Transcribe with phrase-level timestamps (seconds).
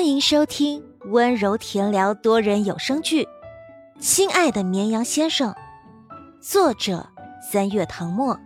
[0.00, 3.24] 欢迎收听温柔甜聊多人有声剧
[4.00, 5.52] 《亲爱的绵羊先生》，
[6.40, 7.06] 作者
[7.52, 8.40] 三月唐末，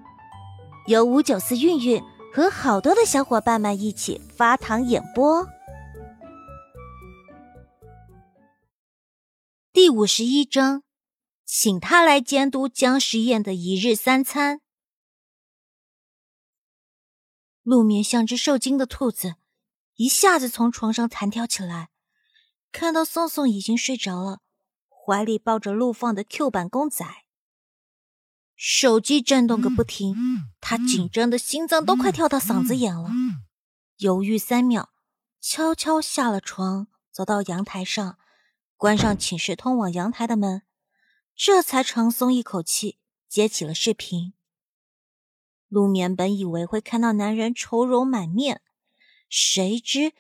[0.89, 2.03] 由五九四韵韵
[2.35, 5.47] 和好多的小伙伴们一起发糖演播。
[9.73, 10.83] 第五十一章，
[11.45, 14.61] 请他来监督姜时宴的一日三餐。
[17.63, 19.37] 陆眠像只受惊的兔子。
[19.97, 21.91] 一下子从床上弹跳起来，
[22.73, 24.41] 看到宋宋已经睡着了，
[24.89, 27.07] 怀里抱着陆放的 Q 版公仔，
[28.57, 30.17] 手机震动个不停，
[30.61, 33.09] 他紧张的心脏都快跳到嗓子眼了。
[33.99, 34.91] 犹豫三秒，
[35.41, 38.19] 悄悄下了床，走到阳台上，
[38.77, 40.63] 关上寝室通往阳台的门，
[41.37, 44.35] 这才长松一口气，接起了视频。
[45.69, 48.61] 陆眠本以为会看到男人愁容满面。
[49.37, 50.13] 谁知，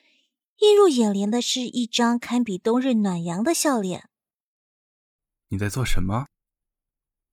[0.56, 4.10] 映入眼帘的是一张堪比冬日暖阳的笑脸。
[5.51, 6.26] 你在做什么？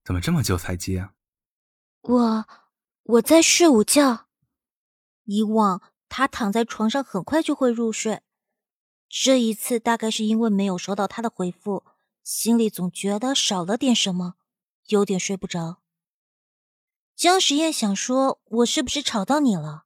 [0.03, 1.15] 怎么这么久才接啊？
[2.01, 2.47] 我，
[3.01, 4.27] 我在睡午觉。
[5.23, 8.21] 以往他躺在床上很快就会入睡，
[9.09, 11.83] 这一次大概是因为没有收到他的回复，
[12.23, 14.35] 心里总觉得少了点什么，
[14.85, 15.81] 有点睡不着。
[17.15, 19.85] 江时宴想说：“我是不是吵到你了？”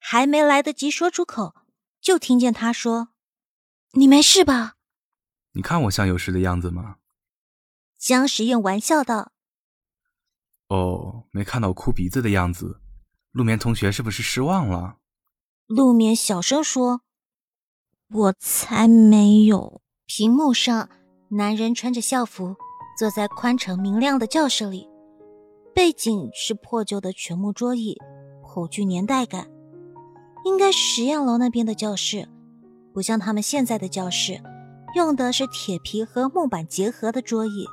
[0.00, 1.54] 还没来得及说出口，
[2.00, 3.10] 就听见他说
[3.92, 4.74] ：“你没事吧？
[5.52, 6.96] 你看我像有事的样子吗？”
[7.96, 9.32] 江时宴玩笑道
[10.68, 12.80] ：“哦，没看到我哭鼻子的样子，
[13.30, 14.96] 陆眠同学是不是失望了？”
[15.68, 17.02] 陆眠小声说
[18.08, 20.88] ：“我才没有。”屏幕上，
[21.28, 22.56] 男人穿着校服，
[22.98, 24.88] 坐在宽敞明亮的教室里，
[25.72, 27.96] 背景是破旧的全木桌椅，
[28.42, 29.48] 颇具年代感。
[30.44, 32.28] 应该是实验楼那边的教室，
[32.92, 34.40] 不像他们现在的教室，
[34.94, 37.66] 用的是铁皮和木板结合的桌椅。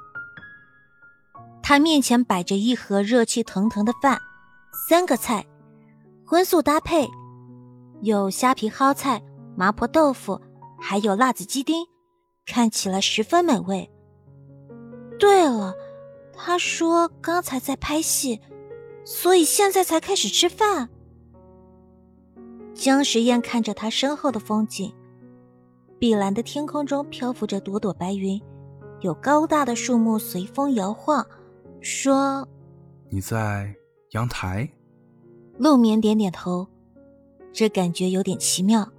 [1.64, 4.22] 他面前摆着一盒热气腾腾的饭，
[4.88, 5.46] 三个菜，
[6.26, 7.10] 荤素搭配，
[8.02, 9.22] 有虾皮蒿菜、
[9.56, 10.40] 麻婆豆腐，
[10.80, 11.86] 还有辣子鸡丁，
[12.46, 13.90] 看起来十分美味。
[15.20, 15.74] 对了，
[16.34, 18.40] 他说刚才在拍戏，
[19.04, 20.90] 所以现在才开始吃饭。
[22.88, 24.94] 江时宴看着他身后的风景，
[26.00, 28.42] 碧蓝的天空中漂浮着朵朵白云，
[29.02, 31.28] 有高大的树木随风摇晃。
[31.82, 32.48] 说
[33.12, 33.76] ：“你在
[34.12, 34.70] 阳台。”
[35.60, 36.66] 陆眠点点头，
[37.52, 38.90] 这感觉有点奇妙。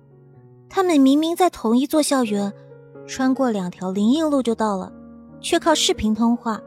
[0.69, 2.53] 他们明明在同一座校园，
[3.07, 4.93] 穿过两条林荫路就到了，
[5.41, 6.61] 却靠视频通话，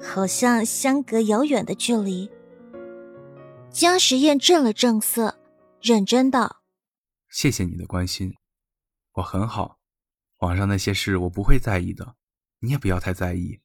[0.00, 2.28] 好像相隔遥远的距离。
[3.70, 5.36] 江时宴正了正色。
[5.82, 6.55] 认真道
[7.36, 8.34] ：“谢谢你的关心，
[9.12, 9.78] 我很好。
[10.38, 12.16] 网上那些事我不会在意的，
[12.60, 13.60] 你也不要太在意。”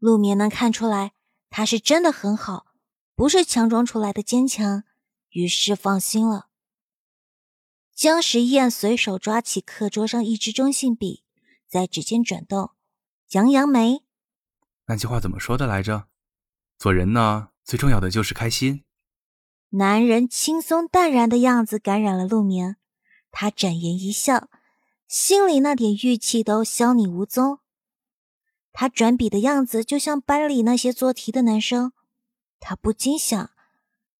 [0.00, 1.12] 陆眠能看出来，
[1.50, 2.64] 他是真的很好，
[3.14, 4.84] 不是强装出来的坚强，
[5.28, 6.48] 于是放心了。
[7.94, 11.24] 江时宴随手抓起课桌上一支中性笔，
[11.68, 12.70] 在指尖转动，
[13.32, 14.02] 扬扬眉
[14.88, 16.08] ：“那句话怎么说的来着？
[16.78, 18.82] 做人呢，最重要的就是开心。”
[19.76, 22.78] 男人轻松淡然的样子感染了陆眠，
[23.36, 24.48] 他展颜一笑，
[25.08, 27.58] 心里那点郁气都消匿无踪。
[28.72, 31.92] 他转笔的样子就像班里那些做题的男生，
[32.60, 33.50] 他不禁想，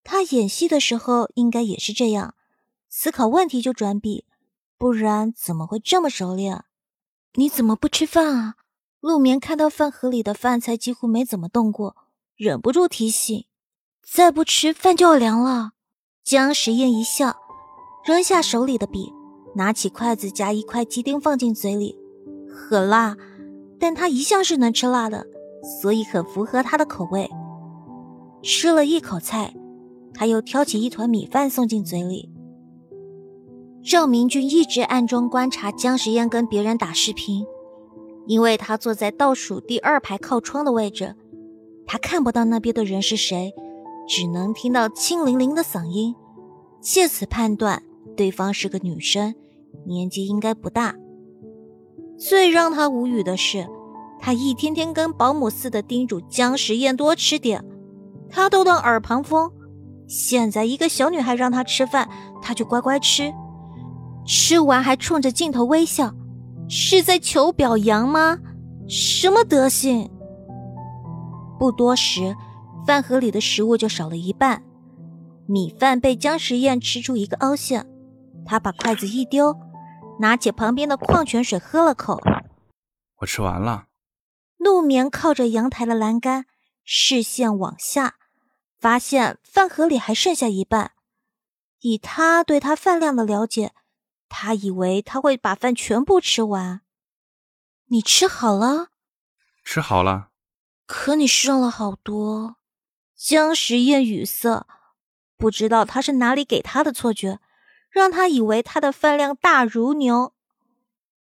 [0.03, 2.35] 他演戏的时候应该也是这样，
[2.89, 4.25] 思考问题就转笔，
[4.77, 6.65] 不然怎么会这么熟练？
[7.35, 8.57] 你怎么不吃饭啊？
[8.99, 11.95] 陆眠看到饭盒里的饭菜几乎没怎么动过，
[12.35, 13.47] 忍不住提醒。
[14.03, 15.75] 再不吃饭就要凉了。
[16.25, 17.44] 江时宴一笑，
[18.05, 19.11] 扔下手里的笔，
[19.55, 21.97] 拿起筷子夹一块鸡丁放进嘴里，
[22.51, 23.17] 很辣，
[23.79, 25.27] 但他一向是能吃辣的，
[25.81, 27.31] 所以很符合他的口味。
[28.43, 29.55] 吃了一口菜，
[30.13, 32.31] 他又挑起一团米饭送进嘴里。
[33.83, 37.47] 赵明俊一直暗中观察江时烟跟别人打视频，
[38.27, 41.15] 因为他坐在倒数第二排靠窗的位置，
[41.87, 43.55] 他看不到那边的人是谁。
[44.07, 46.15] 只能听到清凌凌的嗓音，
[46.83, 47.83] 借此判断
[48.17, 49.35] 对方是个女生，
[49.87, 50.95] 年纪应该不大。
[52.19, 53.67] 最让他无语的是，
[54.21, 57.65] 他一天天跟保姆似的叮嘱姜时宴多吃点，
[58.31, 59.51] 他都当耳旁风。
[60.07, 62.09] 现在一个小女孩让他吃饭，
[62.41, 63.33] 他就乖乖吃，
[64.27, 66.15] 吃完还冲着镜头微笑，
[66.69, 68.39] 是在求表扬吗？
[68.87, 70.11] 什么德行？
[71.59, 72.35] 不多时。
[72.87, 74.63] 饭盒里的食物就少了一半，
[75.47, 77.87] 米饭被姜时宴吃出一个凹陷，
[78.47, 79.57] 他把筷子一丢，
[80.21, 82.21] 拿起旁边的矿泉水喝了口。
[83.19, 83.87] 我吃完了。
[84.57, 86.47] 陆眠靠着阳台的栏杆，
[86.85, 88.17] 视线往下，
[88.79, 90.93] 发现饭盒里还剩下一半。
[91.81, 93.73] 以他对他饭量的了解，
[94.29, 96.81] 他以为他会把饭全部吃完。
[97.89, 98.89] 你吃好了？
[99.63, 100.31] 吃好了。
[100.87, 102.57] 可你剩了好多。
[103.15, 104.67] 江时宴语塞，
[105.37, 107.39] 不知道他是哪里给他的错觉，
[107.95, 110.35] 让他以为他的饭量大如牛。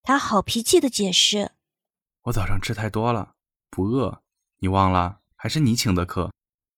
[0.02, 1.52] 他好脾气的解释
[2.25, 3.36] ：“我早上吃太多了，
[3.70, 4.24] 不饿。
[4.58, 5.20] 你忘了？
[5.36, 6.31] 还是你请的客。”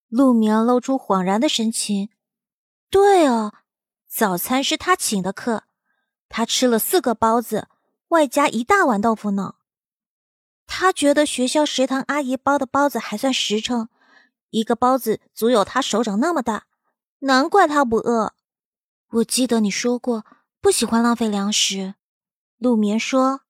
[0.09, 2.09] 陆明露出恍然的神情
[2.92, 3.53] ：“对哦，
[4.06, 5.63] 早餐是他请的客，
[6.27, 7.69] 他吃了四个包子，
[8.09, 9.56] 外加一大碗豆腐脑。
[10.68, 13.88] 他觉得学校食堂阿姨包的包子还算实诚。”
[14.51, 16.68] 一个包子足有他手掌那么大，
[17.19, 18.33] 难怪他不饿。
[19.15, 20.25] 我记得你说过
[20.59, 21.95] 不喜欢浪费粮食。
[22.57, 23.41] 陆眠说：“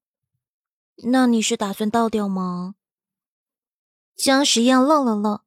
[1.10, 2.76] 那你是打算倒掉吗？”
[4.16, 5.42] 江时宴愣了愣，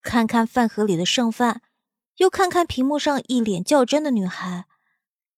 [0.00, 1.62] 看看饭盒里的剩饭，
[2.18, 4.66] 又看看屏幕上一脸较真的女孩，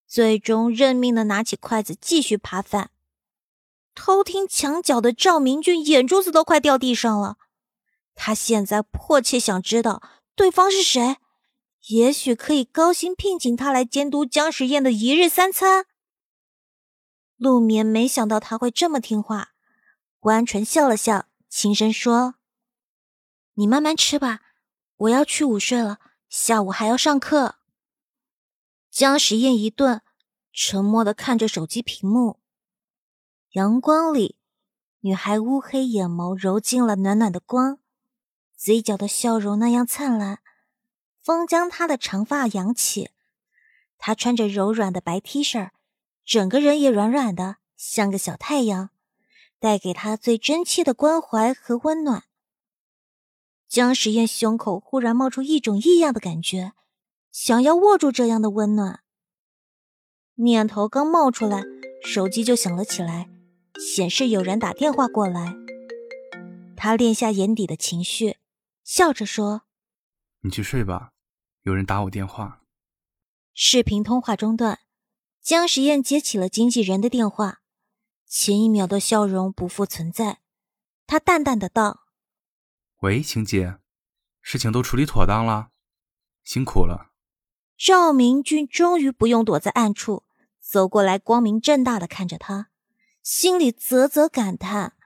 [0.06, 2.90] 最终认命的拿起筷子继续扒饭。
[3.94, 7.38] 偷听墙角的赵明俊眼珠子都快掉地上了。
[8.14, 10.02] 他现在迫切想知道
[10.34, 11.16] 对方是谁，
[11.88, 15.86] 也许可以高薪聘请他来监督姜时宴的一日三餐。
[17.36, 19.54] 陆眠没想到他会这么听话，
[20.18, 22.34] 关纯笑了笑，轻声说
[23.54, 24.40] ：“你慢慢吃吧，
[24.96, 25.98] 我要去午睡了，
[26.28, 27.56] 下午还要上课。”
[28.92, 30.02] 姜时宴一顿，
[30.52, 32.40] 沉默的看着手机屏幕。
[33.52, 34.36] 阳光里，
[35.00, 37.78] 女孩乌黑眼眸揉进了暖暖的光。
[38.54, 40.40] 嘴角的笑容那样灿烂，
[41.30, 43.10] 风将她的长发扬起。
[43.98, 45.70] 她穿着柔软的白 T 恤，
[46.24, 48.90] 整个人也软软的，像个小太阳，
[49.60, 52.24] 带给他最真切的关怀和温暖。
[53.68, 56.72] 江时宴胸口忽然冒出一种异样的感觉，
[57.30, 59.04] 想要握住这样的温暖。
[60.34, 61.62] 念头刚冒出来，
[62.04, 63.30] 手机就响了起来，
[63.78, 65.54] 显示有人打电话过来。
[66.76, 68.38] 他咽下眼底的情绪。
[68.82, 69.62] 笑着说
[70.42, 71.12] ：“你去睡吧，
[71.62, 72.62] 有人打我电话。”
[73.54, 74.80] 视频通话中断，
[75.42, 77.60] 江时宴接起了经纪人的电话，
[78.26, 80.40] 前一秒的笑容不复存在。
[81.06, 82.04] 他淡淡的道
[83.02, 83.78] ：“喂，晴姐，
[84.40, 85.70] 事情都处理妥当了，
[86.44, 87.10] 辛苦了。”
[87.76, 90.24] 赵明俊终于不用躲在暗处，
[90.60, 92.70] 走过来，光明正大的看着他，
[93.22, 94.96] 心里啧啧感叹：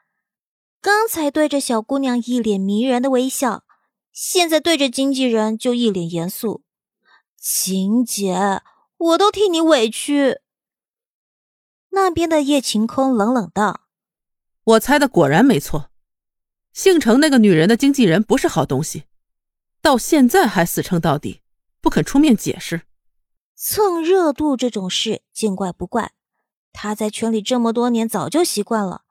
[0.81, 3.65] 刚才对着小姑娘一脸迷人的微笑。
[4.15, 6.63] 现在对着经纪人就一脸严肃，
[7.37, 8.63] 晴姐，
[8.97, 10.39] 我都替你委屈。
[11.91, 13.81] 那边的叶晴空冷冷道
[14.63, 15.91] ：“我猜的果然没错，
[16.73, 19.07] 姓程那个女人的经纪人不是好东西，
[19.83, 21.41] 到现在还死撑到底，
[21.81, 22.83] 不肯出面解释。
[23.57, 26.13] 蹭热度这种事见怪不怪，
[26.73, 29.03] 他在圈里这么多年早就习惯了。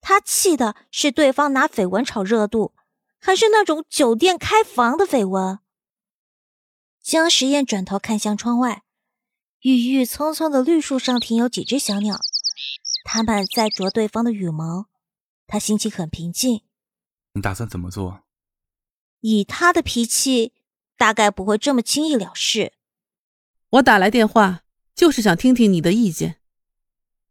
[0.00, 2.72] 他气的是对方拿绯闻炒热度。”
[3.20, 5.58] 还是那种酒店开房的绯闻。
[7.02, 8.82] 江时宴转头看向窗外，
[9.60, 12.18] 郁郁葱葱的绿树上停有几只小鸟，
[13.04, 14.86] 它们在啄对方的羽毛。
[15.46, 16.62] 他心情很平静。
[17.32, 18.22] 你打算怎么做？
[19.20, 20.52] 以他的脾气，
[20.96, 22.74] 大概不会这么轻易了事。
[23.70, 24.62] 我打来电话
[24.94, 26.40] 就是想听听你的意见。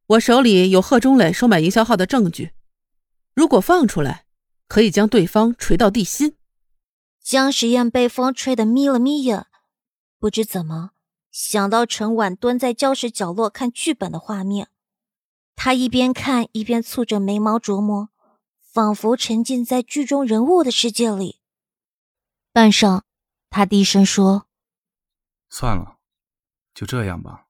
[0.07, 2.53] 我手里有贺中磊收买营销号的证据，
[3.33, 4.26] 如果放出来。
[4.67, 6.35] 可以将对方锤到地心。
[7.21, 9.47] 江时宴被风吹得眯了眯眼，
[10.17, 10.91] 不知怎么
[11.29, 14.69] 想到陈婉蹲在教室角落看剧本的画面，
[15.55, 18.09] 他一边看一边蹙着眉毛琢磨，
[18.61, 21.41] 仿佛沉浸在剧中人物的世界里。
[22.53, 23.01] 半晌，
[23.49, 24.47] 他低声说
[25.49, 25.97] ：“算了，
[26.73, 27.47] 就这样吧。”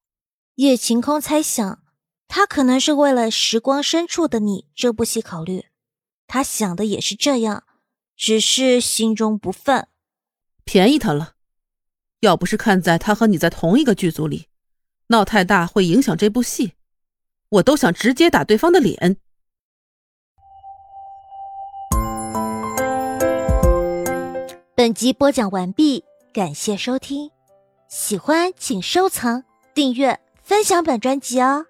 [0.55, 1.83] 叶晴空猜想，
[2.27, 5.66] 他可能是为了《时光深处的你》这部戏考虑。
[6.27, 7.63] 他想的也是这样，
[8.15, 9.86] 只是心中不忿，
[10.65, 11.36] 便宜他了。
[12.19, 14.48] 要不是看在他和你在同一个剧组里，
[15.07, 16.74] 闹太大会影响这部戏，
[17.50, 19.17] 我都想直接打对方的脸。
[24.75, 26.03] 本集播讲完毕，
[26.34, 27.31] 感谢收听，
[27.88, 29.43] 喜欢请收藏、
[29.74, 31.65] 订阅、分享本专辑哦。